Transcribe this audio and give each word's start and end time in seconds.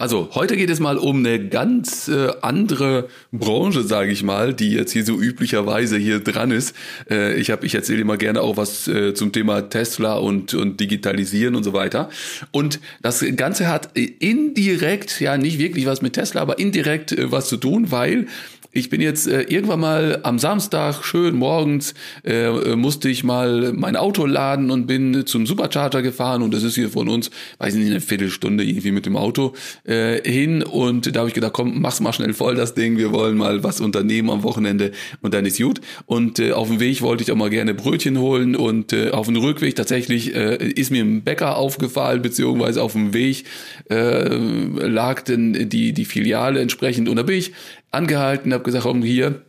Also, 0.00 0.28
heute 0.34 0.56
geht 0.56 0.70
es 0.70 0.78
mal 0.78 0.96
um 0.96 1.26
eine 1.26 1.48
ganz 1.48 2.06
äh, 2.06 2.28
andere 2.40 3.08
Branche, 3.32 3.82
sage 3.82 4.12
ich 4.12 4.22
mal, 4.22 4.54
die 4.54 4.70
jetzt 4.70 4.92
hier 4.92 5.04
so 5.04 5.18
üblicherweise 5.20 5.96
hier 5.96 6.20
dran 6.20 6.52
ist. 6.52 6.76
Äh, 7.10 7.34
ich 7.34 7.50
habe, 7.50 7.66
ich 7.66 7.74
erzähle 7.74 8.02
immer 8.02 8.16
gerne 8.16 8.42
auch 8.42 8.56
was 8.56 8.86
äh, 8.86 9.12
zum 9.14 9.32
Thema 9.32 9.62
Tesla 9.62 10.14
und, 10.14 10.54
und 10.54 10.78
Digitalisieren 10.78 11.56
und 11.56 11.64
so 11.64 11.72
weiter. 11.72 12.10
Und 12.52 12.78
das 13.02 13.24
Ganze 13.34 13.66
hat 13.66 13.90
indirekt, 13.96 15.20
ja 15.20 15.36
nicht 15.36 15.58
wirklich 15.58 15.86
was 15.86 16.00
mit 16.00 16.12
Tesla, 16.12 16.42
aber 16.42 16.60
indirekt 16.60 17.10
äh, 17.10 17.32
was 17.32 17.48
zu 17.48 17.56
tun, 17.56 17.90
weil 17.90 18.28
ich 18.70 18.90
bin 18.90 19.00
jetzt 19.00 19.26
äh, 19.26 19.42
irgendwann 19.42 19.80
mal 19.80 20.20
am 20.22 20.38
Samstag 20.38 21.02
schön 21.02 21.36
morgens 21.36 21.94
äh, 22.24 22.76
musste 22.76 23.08
ich 23.08 23.24
mal 23.24 23.72
mein 23.72 23.96
Auto 23.96 24.26
laden 24.26 24.70
und 24.70 24.86
bin 24.86 25.26
zum 25.26 25.46
Supercharger 25.46 26.02
gefahren 26.02 26.42
und 26.42 26.52
das 26.52 26.62
ist 26.62 26.74
hier 26.74 26.90
von 26.90 27.08
uns, 27.08 27.30
weiß 27.58 27.74
nicht, 27.74 27.90
eine 27.90 28.00
Viertelstunde 28.00 28.64
irgendwie 28.64 28.92
mit 28.92 29.06
dem 29.06 29.16
Auto 29.16 29.54
äh, 29.84 30.20
hin 30.28 30.62
und 30.62 31.14
da 31.14 31.20
habe 31.20 31.28
ich 31.28 31.34
gedacht, 31.34 31.54
komm, 31.54 31.80
mach's 31.80 32.00
mal 32.00 32.12
schnell 32.12 32.34
voll 32.34 32.56
das 32.56 32.74
Ding, 32.74 32.98
wir 32.98 33.12
wollen 33.12 33.38
mal 33.38 33.64
was 33.64 33.80
unternehmen 33.80 34.30
am 34.30 34.42
Wochenende 34.42 34.92
und 35.22 35.32
dann 35.32 35.46
ist 35.46 35.58
gut. 35.58 35.80
Und 36.06 36.38
äh, 36.38 36.52
auf 36.52 36.68
dem 36.68 36.78
Weg 36.78 37.00
wollte 37.00 37.22
ich 37.22 37.32
auch 37.32 37.36
mal 37.36 37.50
gerne 37.50 37.74
Brötchen 37.74 38.18
holen 38.18 38.54
und 38.54 38.92
äh, 38.92 39.10
auf 39.10 39.26
dem 39.26 39.36
Rückweg 39.36 39.76
tatsächlich 39.76 40.34
äh, 40.34 40.56
ist 40.56 40.90
mir 40.90 41.02
ein 41.02 41.22
Bäcker 41.22 41.56
aufgefallen 41.56 42.20
beziehungsweise 42.20 42.82
auf 42.82 42.92
dem 42.92 43.14
Weg 43.14 43.44
äh, 43.90 44.28
lag 44.28 45.22
denn 45.22 45.68
die 45.68 45.92
die 45.92 46.04
Filiale 46.04 46.60
entsprechend 46.60 47.08
und 47.08 47.16
da 47.16 47.22
bin 47.22 47.38
ich 47.38 47.52
angehalten, 47.90 48.52
habe 48.52 48.64
gesagt, 48.64 48.84
komm 48.84 49.02
hier. 49.02 49.42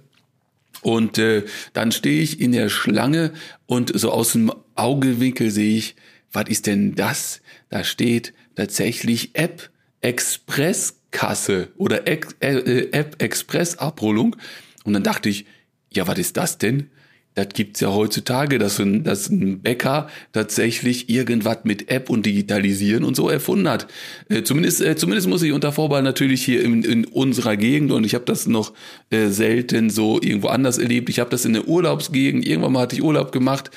Und 0.82 1.18
äh, 1.18 1.44
dann 1.74 1.92
stehe 1.92 2.22
ich 2.22 2.40
in 2.40 2.52
der 2.54 2.70
Schlange 2.70 3.34
und 3.66 3.98
so 4.00 4.12
aus 4.12 4.32
dem 4.32 4.52
Augewinkel 4.76 5.52
sehe 5.52 5.78
ich, 5.78 5.96
was 6.32 6.48
ist 6.48 6.68
denn 6.68 6.96
das? 6.96 7.42
Da 7.70 7.84
steht 7.84 8.34
tatsächlich 8.56 9.32
App 9.34 9.70
Express 10.02 10.96
Kasse 11.12 11.70
oder 11.76 12.08
äh, 12.08 12.20
äh, 12.40 12.92
App 12.92 13.22
Express 13.22 13.78
Abholung. 13.78 14.36
Und 14.84 14.94
dann 14.94 15.04
dachte 15.04 15.28
ich, 15.30 15.46
ja, 15.92 16.08
was 16.08 16.20
ist 16.20 16.38
das 16.38 16.58
denn? 16.58 16.90
Das 17.36 17.50
gibt's 17.54 17.80
ja 17.80 17.94
heutzutage, 17.94 18.58
dass 18.60 18.80
ein, 18.80 19.04
dass 19.04 19.30
ein 19.30 19.62
Bäcker 19.62 20.10
tatsächlich 20.34 21.10
irgendwas 21.10 21.60
mit 21.64 21.90
App 21.90 22.10
und 22.10 22.26
Digitalisieren 22.26 23.04
und 23.04 23.16
so 23.16 23.30
erfunden 23.30 23.70
hat. 23.70 23.88
Äh, 24.30 24.44
zumindest, 24.44 24.82
äh, 24.82 24.96
zumindest 24.96 25.28
muss 25.28 25.42
ich 25.42 25.52
unter 25.52 25.72
Vorbehalt 25.72 26.04
natürlich 26.04 26.44
hier 26.44 26.64
in, 26.64 26.84
in 26.84 27.06
unserer 27.06 27.56
Gegend 27.56 27.92
und 27.92 28.06
ich 28.06 28.16
habe 28.16 28.26
das 28.26 28.48
noch 28.48 28.74
äh, 29.10 29.28
selten 29.28 29.90
so 29.90 30.20
irgendwo 30.22 30.48
anders 30.48 30.78
erlebt. 30.78 31.10
Ich 31.10 31.20
habe 31.20 31.30
das 31.30 31.46
in 31.46 31.54
der 31.54 31.68
Urlaubsgegend, 31.68 32.46
irgendwann 32.46 32.74
mal 32.74 32.82
hatte 32.82 32.96
ich 32.96 33.04
Urlaub 33.04 33.32
gemacht 33.32 33.72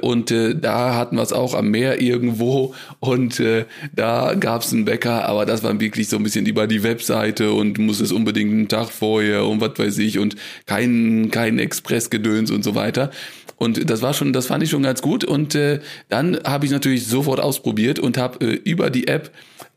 und 0.00 0.30
äh, 0.30 0.54
da 0.54 0.94
hatten 0.94 1.16
wir 1.16 1.22
es 1.22 1.32
auch 1.32 1.54
am 1.54 1.70
Meer 1.70 2.00
irgendwo 2.00 2.74
und 3.00 3.40
äh, 3.40 3.64
da 3.94 4.34
gab 4.34 4.62
es 4.62 4.72
einen 4.72 4.84
Bäcker, 4.84 5.26
aber 5.26 5.46
das 5.46 5.62
war 5.62 5.78
wirklich 5.80 6.08
so 6.08 6.16
ein 6.16 6.22
bisschen 6.22 6.46
über 6.46 6.66
die 6.66 6.82
Webseite 6.82 7.52
und 7.52 7.78
muss 7.78 8.00
es 8.00 8.12
unbedingt 8.12 8.52
einen 8.52 8.68
Tag 8.68 8.90
vorher 8.90 9.46
und 9.46 9.60
was 9.60 9.78
weiß 9.78 9.98
ich 9.98 10.18
und 10.18 10.36
kein, 10.66 11.30
kein 11.30 11.58
Expressgedöns 11.58 12.50
und 12.50 12.62
so 12.62 12.74
weiter. 12.74 13.10
Und 13.56 13.90
das 13.90 14.00
war 14.00 14.14
schon, 14.14 14.32
das 14.32 14.46
fand 14.46 14.62
ich 14.62 14.70
schon 14.70 14.82
ganz 14.82 15.02
gut. 15.02 15.22
Und 15.22 15.54
äh, 15.54 15.80
dann 16.08 16.40
habe 16.44 16.64
ich 16.64 16.72
natürlich 16.72 17.06
sofort 17.06 17.40
ausprobiert 17.40 17.98
und 17.98 18.16
habe 18.16 18.42
äh, 18.42 18.54
über 18.54 18.88
die 18.88 19.06
App 19.06 19.30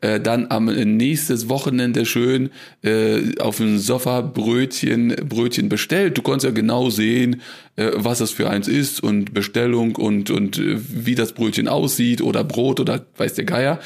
äh, 0.04 0.20
dann 0.20 0.48
am 0.50 0.66
nächstes 0.66 1.48
Wochenende 1.48 2.06
schön 2.06 2.50
äh, 2.84 3.40
auf 3.40 3.58
dem 3.58 3.80
Sofa 3.80 4.20
Brötchen, 4.20 5.16
Brötchen 5.28 5.70
bestellt. 5.70 6.18
Du 6.18 6.22
konntest 6.22 6.44
ja 6.46 6.52
genau 6.52 6.90
sehen, 6.90 7.42
äh, 7.78 7.92
was 7.96 8.20
das 8.20 8.32
für 8.32 8.50
eins 8.50 8.68
ist 8.68 9.02
und 9.02 9.34
Bestellung 9.34 9.96
und, 9.96 10.30
und 10.30 10.60
äh, 10.60 10.78
wie 10.78 11.16
das 11.16 11.32
Brötchen 11.32 11.70
aussieht 11.70 12.22
oder 12.22 12.44
Brot 12.44 12.82
oder 12.82 13.06
weiß 13.16 13.36
der 13.36 13.46
Geier 13.46 13.80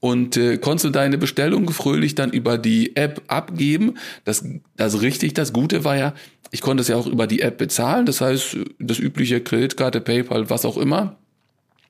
und 0.00 0.36
äh, 0.36 0.58
konntest 0.58 0.86
du 0.86 0.90
deine 0.90 1.16
Bestellung 1.16 1.70
fröhlich 1.70 2.16
dann 2.16 2.32
über 2.32 2.58
die 2.58 2.96
App 2.96 3.22
abgeben. 3.28 3.94
Das, 4.24 4.44
das 4.76 5.00
richtig, 5.00 5.34
das 5.34 5.52
Gute 5.52 5.84
war 5.84 5.96
ja, 5.96 6.12
ich 6.50 6.60
konnte 6.60 6.80
es 6.80 6.88
ja 6.88 6.96
auch 6.96 7.06
über 7.06 7.28
die 7.28 7.40
App 7.40 7.56
bezahlen, 7.56 8.04
das 8.04 8.20
heißt, 8.20 8.56
das 8.80 8.98
übliche 8.98 9.40
Kreditkarte, 9.40 10.00
PayPal, 10.00 10.50
was 10.50 10.64
auch 10.64 10.76
immer. 10.76 11.21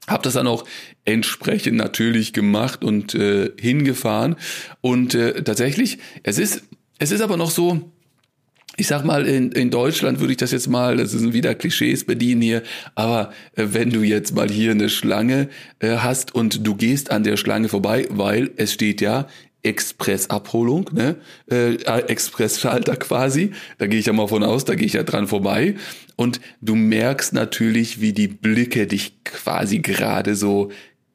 Hab 0.08 0.22
das 0.24 0.34
dann 0.34 0.46
auch 0.46 0.64
entsprechend 1.04 1.76
natürlich 1.76 2.32
gemacht 2.32 2.84
und 2.84 3.14
äh, 3.14 3.50
hingefahren. 3.58 4.36
Und 4.80 5.14
äh, 5.14 5.42
tatsächlich, 5.44 5.98
es 6.24 6.38
ist, 6.38 6.64
es 6.98 7.12
ist 7.12 7.20
aber 7.20 7.36
noch 7.36 7.50
so, 7.50 7.92
ich 8.76 8.86
sag 8.86 9.04
mal, 9.04 9.26
in, 9.26 9.52
in 9.52 9.70
Deutschland 9.70 10.20
würde 10.20 10.32
ich 10.32 10.38
das 10.38 10.50
jetzt 10.50 10.68
mal, 10.68 10.96
das 10.96 11.10
sind 11.10 11.34
wieder 11.34 11.54
Klischees 11.54 12.04
bedienen 12.04 12.40
hier, 12.40 12.62
aber 12.94 13.32
äh, 13.54 13.66
wenn 13.70 13.90
du 13.90 14.02
jetzt 14.02 14.34
mal 14.34 14.48
hier 14.48 14.70
eine 14.72 14.88
Schlange 14.88 15.48
äh, 15.78 15.98
hast 15.98 16.34
und 16.34 16.66
du 16.66 16.74
gehst 16.74 17.10
an 17.10 17.22
der 17.22 17.36
Schlange 17.36 17.68
vorbei, 17.68 18.06
weil 18.10 18.50
es 18.56 18.72
steht 18.72 19.00
ja 19.00 19.28
Expressabholung, 19.62 20.90
ne? 20.92 21.16
Äh, 21.50 21.74
Expressschalter 21.74 22.96
quasi, 22.96 23.52
da 23.78 23.86
gehe 23.86 24.00
ich 24.00 24.06
ja 24.06 24.12
mal 24.12 24.28
von 24.28 24.42
aus, 24.42 24.64
da 24.64 24.74
gehe 24.74 24.86
ich 24.86 24.94
ja 24.94 25.02
dran 25.02 25.28
vorbei 25.28 25.76
und 26.16 26.40
du 26.60 26.74
merkst 26.74 27.32
natürlich, 27.32 28.00
wie 28.00 28.12
die 28.12 28.28
Blicke 28.28 28.86
dich 28.86 29.22
quasi 29.24 29.78
gerade 29.78 30.34
so 30.34 30.70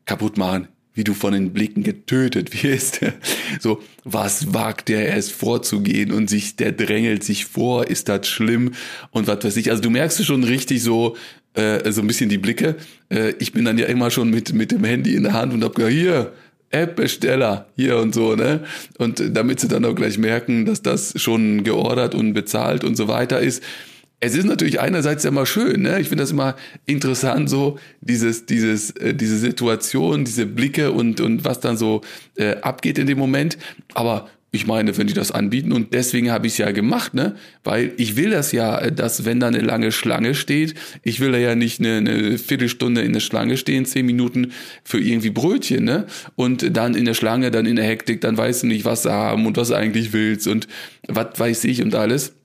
kaputt 0.06 0.38
machen 0.38 0.70
wie 0.98 1.04
du 1.04 1.14
von 1.14 1.32
den 1.32 1.54
Blicken 1.54 1.84
getötet 1.84 2.64
wirst. 2.64 3.00
So, 3.60 3.82
was 4.04 4.54
wagt 4.54 4.90
der 4.90 5.16
es 5.16 5.32
vorzugehen 5.32 6.12
und 6.12 6.30
sich, 6.30 6.58
der 6.58 6.74
drängelt 6.74 7.24
sich 7.24 7.46
vor, 7.46 7.88
ist 7.88 8.10
das 8.10 8.28
schlimm 8.28 8.74
und 9.12 9.26
was 9.28 9.44
weiß 9.44 9.56
ich. 9.58 9.72
Also 9.72 9.82
du 9.82 9.90
merkst 9.90 10.24
schon 10.26 10.44
richtig 10.44 10.84
so, 10.84 11.16
äh, 11.54 11.92
so 11.92 12.02
ein 12.02 12.08
bisschen 12.08 12.30
die 12.30 12.38
Blicke. 12.38 12.76
Äh, 13.10 13.34
ich 13.40 13.54
bin 13.54 13.64
dann 13.64 13.78
ja 13.78 13.86
immer 13.86 14.12
schon 14.12 14.30
mit, 14.30 14.54
mit 14.54 14.72
dem 14.72 14.84
Handy 14.84 15.16
in 15.16 15.24
der 15.24 15.34
Hand 15.34 15.54
und 15.54 15.64
hab 15.64 15.76
gesagt, 15.76 15.94
hier, 15.94 16.34
App-Besteller 16.72 17.68
hier 17.76 17.98
und 17.98 18.14
so, 18.14 18.36
ne? 18.36 18.62
Und 18.98 19.24
damit 19.36 19.60
sie 19.60 19.68
dann 19.68 19.86
auch 19.86 19.96
gleich 19.96 20.18
merken, 20.18 20.66
dass 20.66 20.82
das 20.82 21.14
schon 21.22 21.64
geordert 21.64 22.16
und 22.16 22.34
bezahlt 22.34 22.84
und 22.84 22.96
so 22.96 23.08
weiter 23.08 23.40
ist 23.40 23.64
es 24.20 24.36
ist 24.36 24.46
natürlich 24.46 24.80
einerseits 24.80 25.26
immer 25.26 25.46
schön, 25.46 25.84
ne? 25.84 26.00
Ich 26.00 26.10
finde 26.10 26.24
das 26.24 26.32
immer 26.32 26.56
interessant, 26.88 27.50
so 27.50 27.78
dieses, 28.02 28.48
dieses, 28.48 28.92
äh, 28.92 29.14
diese 29.14 29.38
Situation, 29.38 30.26
diese 30.26 30.48
Blicke 30.48 30.92
und 30.92 31.22
und 31.22 31.46
was 31.46 31.60
dann 31.60 31.78
so 31.78 32.02
äh, 32.36 32.56
abgeht 32.62 32.98
in 32.98 33.06
dem 33.06 33.20
Moment. 33.20 33.60
Aber 33.94 34.28
ich 34.52 34.66
meine, 34.66 34.98
wenn 34.98 35.08
die 35.08 35.14
das 35.14 35.32
anbieten 35.32 35.74
und 35.74 35.94
deswegen 35.94 36.32
habe 36.32 36.48
ich 36.48 36.54
es 36.54 36.58
ja 36.58 36.72
gemacht, 36.72 37.14
ne? 37.14 37.36
Weil 37.66 37.92
ich 37.98 38.16
will 38.16 38.30
das 38.30 38.54
ja, 38.54 38.80
äh, 38.80 38.92
dass 38.94 39.26
wenn 39.26 39.42
da 39.42 39.48
eine 39.48 39.60
lange 39.60 39.92
Schlange 39.92 40.36
steht, 40.36 40.74
ich 41.04 41.20
will 41.20 41.34
da 41.34 41.38
ja 41.38 41.54
nicht 41.56 41.80
eine, 41.80 41.98
eine 41.98 42.38
Viertelstunde 42.38 43.02
in 43.02 43.12
der 43.12 43.20
Schlange 43.20 43.58
stehen, 43.58 43.86
zehn 43.86 44.06
Minuten 44.06 44.54
für 44.86 45.00
irgendwie 45.00 45.32
Brötchen, 45.32 45.84
ne? 45.84 46.06
Und 46.36 46.78
dann 46.78 46.96
in 46.96 47.04
der 47.04 47.14
Schlange, 47.14 47.52
dann 47.52 47.66
in 47.66 47.76
der 47.76 47.86
Hektik, 47.86 48.22
dann 48.22 48.38
weißt 48.38 48.64
du 48.64 48.68
nicht, 48.68 48.86
was 48.86 49.04
sie 49.04 49.12
haben 49.12 49.46
und 49.46 49.58
was 49.58 49.68
du 49.68 49.76
eigentlich 49.76 50.14
willst 50.14 50.48
und 50.48 50.68
was 51.08 51.38
weiß 51.38 51.66
ich 51.66 51.82
und 51.82 51.94
alles. 51.94 52.37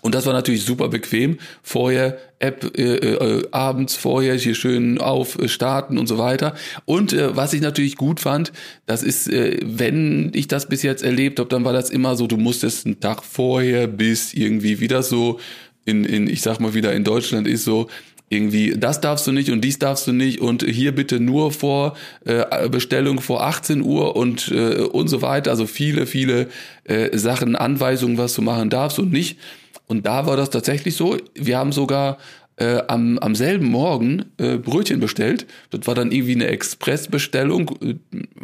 Und 0.00 0.14
das 0.14 0.26
war 0.26 0.32
natürlich 0.32 0.64
super 0.64 0.88
bequem. 0.88 1.38
Vorher 1.62 2.18
App 2.38 2.78
äh, 2.78 2.94
äh, 2.94 3.48
abends 3.50 3.96
vorher 3.96 4.36
hier 4.36 4.54
schön 4.54 4.98
auf 4.98 5.38
äh, 5.38 5.48
starten 5.48 5.98
und 5.98 6.06
so 6.06 6.18
weiter. 6.18 6.54
Und 6.84 7.12
äh, 7.12 7.36
was 7.36 7.52
ich 7.52 7.60
natürlich 7.60 7.96
gut 7.96 8.20
fand, 8.20 8.52
das 8.86 9.02
ist, 9.02 9.28
äh, 9.28 9.58
wenn 9.64 10.30
ich 10.34 10.46
das 10.46 10.68
bis 10.68 10.82
jetzt 10.82 11.02
erlebt 11.02 11.40
habe, 11.40 11.48
dann 11.48 11.64
war 11.64 11.72
das 11.72 11.90
immer 11.90 12.14
so, 12.16 12.26
du 12.26 12.36
musstest 12.36 12.86
einen 12.86 13.00
Tag 13.00 13.24
vorher 13.24 13.88
bis 13.88 14.34
irgendwie 14.34 14.80
wieder 14.80 15.02
so 15.02 15.40
in, 15.84 16.04
in 16.04 16.28
ich 16.28 16.42
sag 16.42 16.60
mal 16.60 16.74
wieder 16.74 16.92
in 16.92 17.02
Deutschland 17.02 17.48
ist 17.48 17.64
so, 17.64 17.88
irgendwie, 18.30 18.74
das 18.76 19.00
darfst 19.00 19.26
du 19.26 19.32
nicht 19.32 19.50
und 19.50 19.62
dies 19.62 19.78
darfst 19.78 20.06
du 20.06 20.12
nicht 20.12 20.40
und 20.40 20.62
hier 20.62 20.94
bitte 20.94 21.18
nur 21.18 21.50
vor 21.50 21.96
äh, 22.26 22.68
Bestellung 22.68 23.20
vor 23.20 23.42
18 23.42 23.82
Uhr 23.82 24.16
und 24.16 24.52
äh, 24.52 24.82
und 24.82 25.08
so 25.08 25.22
weiter. 25.22 25.50
Also 25.50 25.66
viele, 25.66 26.06
viele 26.06 26.48
äh, 26.84 27.16
Sachen, 27.16 27.56
Anweisungen, 27.56 28.18
was 28.18 28.34
du 28.34 28.42
machen 28.42 28.68
darfst 28.68 28.98
und 28.98 29.10
nicht. 29.12 29.38
Und 29.88 30.06
da 30.06 30.26
war 30.26 30.36
das 30.36 30.50
tatsächlich 30.50 30.94
so. 30.94 31.16
Wir 31.34 31.58
haben 31.58 31.72
sogar 31.72 32.18
äh, 32.56 32.82
am, 32.88 33.18
am 33.18 33.34
selben 33.34 33.66
Morgen 33.66 34.26
äh, 34.36 34.58
Brötchen 34.58 35.00
bestellt. 35.00 35.46
Das 35.70 35.86
war 35.86 35.94
dann 35.94 36.12
irgendwie 36.12 36.34
eine 36.34 36.48
Expressbestellung 36.48 37.70
äh, 37.80 37.94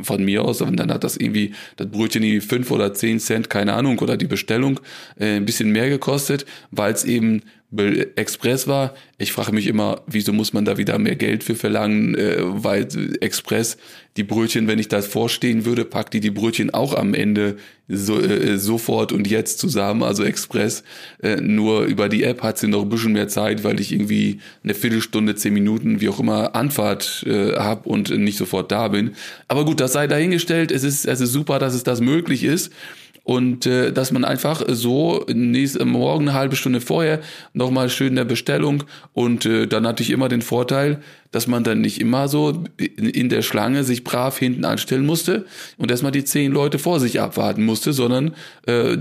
von 0.03 0.25
mir 0.25 0.45
aus. 0.45 0.63
Und 0.63 0.77
dann 0.77 0.93
hat 0.93 1.05
das 1.05 1.17
irgendwie, 1.17 1.55
das 1.77 1.89
Brötchen 1.89 2.23
irgendwie 2.23 2.47
fünf 2.47 2.71
oder 2.71 2.95
zehn 2.95 3.21
Cent, 3.21 3.51
keine 3.51 3.75
Ahnung, 3.75 3.99
oder 3.99 4.17
die 4.17 4.27
Bestellung 4.27 4.81
äh, 5.19 5.37
ein 5.37 5.45
bisschen 5.45 5.71
mehr 5.71 5.89
gekostet, 5.89 6.47
weil 6.71 6.93
es 6.93 7.05
eben 7.05 7.43
Express 7.77 8.67
war. 8.67 8.95
Ich 9.19 9.33
frage 9.33 9.53
mich 9.53 9.67
immer, 9.67 10.03
wieso 10.07 10.33
muss 10.33 10.53
man 10.53 10.65
da 10.65 10.77
wieder 10.77 10.99
mehr 10.99 11.17
Geld 11.17 11.45
für 11.45 11.55
verlangen, 11.55 12.15
äh, 12.15 12.37
weil 12.39 12.87
Express 13.21 13.77
die 14.17 14.23
Brötchen, 14.25 14.69
wenn 14.69 14.79
ich 14.79 14.89
da 14.89 15.03
vorstehen 15.03 15.65
würde, 15.65 15.85
packt 15.85 16.15
die 16.15 16.21
die 16.21 16.31
Brötchen 16.31 16.73
auch 16.73 16.95
am 16.95 17.15
Ende 17.15 17.57
so, 17.89 18.21
äh, 18.21 18.59
sofort 18.59 19.13
und 19.13 19.29
jetzt 19.29 19.59
zusammen, 19.59 20.03
also 20.03 20.25
Express. 20.25 20.85
Äh, 21.23 21.37
nur 21.37 21.85
über 21.85 22.09
die 22.09 22.23
App 22.23 22.43
hat 22.43 22.59
sie 22.59 22.69
noch 22.69 22.83
ein 22.83 22.89
bisschen 22.89 23.13
mehr 23.13 23.29
Zeit, 23.29 23.65
weil 23.65 23.81
ich 23.81 23.93
irgendwie 23.93 24.41
eine 24.63 24.75
Viertelstunde, 24.75 25.35
zehn 25.35 25.55
Minuten, 25.55 26.01
wie 26.01 26.09
auch 26.09 26.21
immer, 26.21 26.55
Anfahrt 26.55 27.25
äh, 27.27 27.57
habe 27.57 27.89
und 27.89 28.11
nicht 28.11 28.39
sofort 28.39 28.71
da 28.71 28.89
bin. 28.89 29.13
Aber 29.49 29.65
gut, 29.65 29.81
das 29.81 29.93
sei 29.93 30.07
dahingestellt. 30.07 30.71
Es 30.71 30.85
ist, 30.85 31.07
es 31.07 31.21
ist 31.21 31.33
super, 31.33 31.59
dass 31.59 31.75
es 31.75 31.83
das 31.83 32.01
möglich 32.01 32.45
ist 32.45 32.73
und 33.25 33.67
äh, 33.67 33.93
dass 33.93 34.13
man 34.13 34.25
einfach 34.25 34.63
so 34.69 35.25
nächste, 35.33 35.85
morgen 35.85 36.29
eine 36.29 36.39
halbe 36.39 36.57
Stunde 36.57 36.81
vorher 36.81 37.21
nochmal 37.55 37.91
schön 37.91 38.09
in 38.09 38.17
der 38.17 38.25
Bestellung 38.25 38.85
und 39.13 39.47
äh, 39.47 39.67
dann 39.67 39.87
hatte 39.87 40.03
ich 40.03 40.11
immer 40.11 40.29
den 40.29 40.43
Vorteil, 40.43 41.01
dass 41.35 41.49
man 41.49 41.65
dann 41.65 41.81
nicht 41.81 42.01
immer 42.01 42.29
so 42.29 42.63
in, 42.77 43.09
in 43.09 43.29
der 43.29 43.43
Schlange 43.43 43.83
sich 43.83 44.05
brav 44.05 44.39
hinten 44.39 44.65
anstellen 44.65 45.05
musste 45.05 45.47
und 45.79 45.91
erstmal 45.91 46.13
die 46.13 46.23
zehn 46.23 46.53
Leute 46.53 46.79
vor 46.79 47.01
sich 47.01 47.21
abwarten 47.21 47.65
musste, 47.65 47.93
sondern 47.93 48.35
äh, 48.67 48.97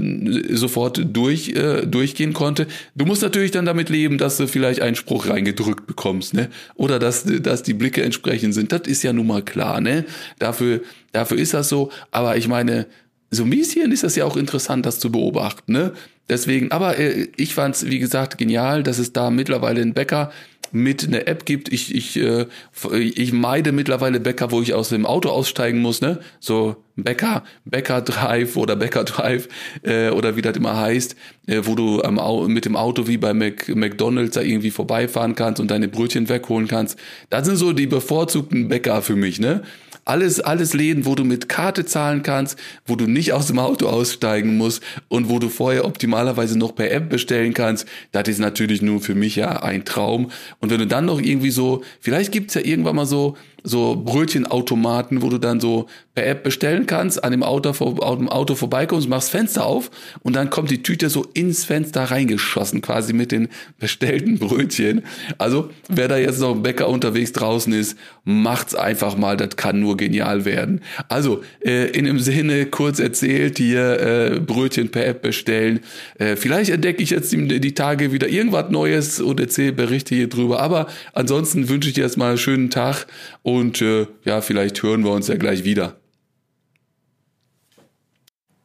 sofort 0.55 0.99
durch, 1.13 1.49
äh, 1.49 1.85
durchgehen 1.85 2.33
konnte. 2.33 2.65
Du 2.95 3.05
musst 3.05 3.21
natürlich 3.21 3.51
dann 3.51 3.65
damit 3.65 3.89
leben, 3.89 4.17
dass 4.17 4.37
du 4.37 4.47
vielleicht 4.47 4.81
einen 4.81 4.95
Spruch 4.95 5.27
reingedrückt 5.27 5.85
bekommst, 5.85 6.33
ne? 6.33 6.49
Oder 6.73 6.97
dass, 6.97 7.25
dass 7.25 7.61
die 7.61 7.75
Blicke 7.75 8.01
entsprechend 8.01 8.55
sind. 8.55 8.71
Das 8.71 8.81
ist 8.87 9.03
ja 9.03 9.13
nun 9.13 9.27
mal 9.27 9.43
klar, 9.43 9.79
ne? 9.79 10.05
Dafür, 10.39 10.81
dafür 11.11 11.37
ist 11.37 11.53
das 11.53 11.69
so. 11.69 11.91
Aber 12.09 12.35
ich 12.35 12.47
meine, 12.47 12.87
so 13.33 13.43
ein 13.43 13.49
bisschen 13.49 13.91
ist 13.91 14.03
das 14.03 14.15
ja 14.15 14.25
auch 14.25 14.37
interessant, 14.37 14.85
das 14.85 14.99
zu 14.99 15.11
beobachten. 15.11 15.73
Ne? 15.73 15.93
Deswegen, 16.29 16.71
aber 16.71 16.97
äh, 16.97 17.27
ich 17.35 17.53
fand 17.53 17.75
es, 17.75 17.85
wie 17.85 17.99
gesagt, 17.99 18.37
genial, 18.37 18.83
dass 18.83 18.99
es 18.99 19.13
da 19.13 19.29
mittlerweile 19.29 19.81
einen 19.81 19.93
Bäcker 19.93 20.31
mit 20.71 21.03
einer 21.05 21.27
App 21.27 21.45
gibt. 21.45 21.71
Ich, 21.71 21.93
ich, 21.93 22.17
äh, 22.17 22.47
ich 22.93 23.31
meide 23.31 23.71
mittlerweile 23.71 24.19
Bäcker, 24.19 24.51
wo 24.51 24.61
ich 24.61 24.73
aus 24.73 24.89
dem 24.89 25.05
Auto 25.05 25.29
aussteigen 25.29 25.79
muss, 25.79 26.01
ne? 26.01 26.19
So 26.39 26.77
Bäcker, 26.95 27.43
Bäcker 27.65 28.01
Drive 28.01 28.55
oder 28.55 28.75
Bäcker 28.75 29.03
Drive 29.03 29.47
äh, 29.81 30.09
oder 30.09 30.35
wie 30.35 30.41
das 30.41 30.55
immer 30.55 30.77
heißt, 30.77 31.15
äh, 31.47 31.61
wo 31.63 31.75
du 31.75 32.01
am, 32.03 32.19
mit 32.51 32.65
dem 32.65 32.75
Auto 32.75 33.07
wie 33.07 33.17
bei 33.17 33.33
Mac, 33.33 33.67
McDonalds 33.69 34.35
da 34.35 34.41
irgendwie 34.41 34.71
vorbeifahren 34.71 35.35
kannst 35.35 35.59
und 35.59 35.71
deine 35.71 35.87
Brötchen 35.87 36.29
wegholen 36.29 36.67
kannst. 36.67 36.99
Das 37.29 37.45
sind 37.45 37.57
so 37.57 37.73
die 37.73 37.87
bevorzugten 37.87 38.67
Bäcker 38.67 39.01
für 39.01 39.15
mich, 39.15 39.39
ne? 39.39 39.63
Alles, 40.05 40.41
alles 40.41 40.73
Läden, 40.73 41.05
wo 41.05 41.15
du 41.15 41.23
mit 41.23 41.47
Karte 41.47 41.85
zahlen 41.85 42.23
kannst, 42.23 42.59
wo 42.85 42.97
du 42.97 43.07
nicht 43.07 43.31
aus 43.31 43.47
dem 43.47 43.57
Auto 43.57 43.87
aussteigen 43.87 44.57
musst 44.57 44.83
und 45.07 45.29
wo 45.29 45.39
du 45.39 45.47
vorher 45.47 45.85
optimalerweise 45.85 46.59
noch 46.59 46.75
per 46.75 46.91
App 46.91 47.09
bestellen 47.09 47.53
kannst. 47.53 47.87
Das 48.11 48.27
ist 48.27 48.39
natürlich 48.39 48.81
nur 48.81 48.99
für 48.99 49.15
mich 49.15 49.37
ja 49.37 49.63
ein 49.63 49.85
Traum. 49.85 50.29
Und 50.59 50.71
wenn 50.71 50.79
du 50.79 50.87
dann 50.87 51.05
noch 51.05 51.21
irgendwie 51.21 51.51
so, 51.51 51.85
vielleicht 52.01 52.33
gibt's 52.33 52.53
ja 52.53 52.61
irgendwann 52.61 52.97
mal 52.97 53.05
so, 53.05 53.37
so 53.63 53.95
Brötchenautomaten, 53.95 55.21
wo 55.21 55.29
du 55.29 55.37
dann 55.37 55.59
so 55.59 55.87
per 56.13 56.27
App 56.27 56.43
bestellen 56.43 56.85
kannst, 56.85 57.23
an 57.23 57.31
dem 57.31 57.43
Auto, 57.43 57.69
an 58.01 58.17
dem 58.19 58.29
Auto 58.29 58.55
vorbeikommst, 58.55 59.09
machst 59.09 59.31
Fenster 59.31 59.65
auf 59.65 59.89
und 60.21 60.35
dann 60.35 60.49
kommt 60.49 60.69
die 60.69 60.83
Tüte 60.83 61.09
so 61.09 61.25
ins 61.33 61.65
Fenster 61.65 62.03
reingeschossen, 62.03 62.81
quasi 62.81 63.13
mit 63.13 63.31
den 63.31 63.47
bestellten 63.79 64.37
Brötchen. 64.37 65.03
Also, 65.37 65.69
wer 65.87 66.07
da 66.07 66.17
jetzt 66.17 66.39
noch 66.39 66.55
ein 66.55 66.61
Bäcker 66.61 66.89
unterwegs 66.89 67.31
draußen 67.31 67.73
ist, 67.73 67.97
macht's 68.25 68.75
einfach 68.75 69.17
mal, 69.17 69.37
das 69.37 69.55
kann 69.55 69.79
nur 69.79 69.97
genial 69.97 70.45
werden. 70.45 70.81
Also, 71.07 71.41
äh, 71.65 71.89
in 71.91 72.05
dem 72.05 72.19
Sinne, 72.19 72.65
kurz 72.65 72.99
erzählt, 72.99 73.57
hier 73.57 73.99
äh, 73.99 74.39
Brötchen 74.39 74.89
per 74.89 75.07
App 75.07 75.21
bestellen. 75.21 75.79
Äh, 76.19 76.35
vielleicht 76.35 76.69
entdecke 76.69 77.01
ich 77.01 77.11
jetzt 77.11 77.31
die, 77.31 77.59
die 77.59 77.73
Tage 77.73 78.11
wieder 78.11 78.27
irgendwas 78.27 78.69
Neues 78.69 79.19
und 79.19 79.39
erzähle 79.39 79.73
Berichte 79.73 80.15
hier 80.15 80.29
drüber, 80.29 80.59
aber 80.59 80.87
ansonsten 81.13 81.69
wünsche 81.69 81.89
ich 81.89 81.95
dir 81.95 82.03
erstmal 82.03 82.29
einen 82.29 82.37
schönen 82.37 82.69
Tag 82.69 83.07
und 83.41 83.52
äh, 83.81 84.07
ja, 84.23 84.41
vielleicht 84.41 84.81
hören 84.83 85.03
wir 85.03 85.11
uns 85.11 85.27
ja 85.27 85.35
gleich 85.35 85.63
wieder. 85.63 85.95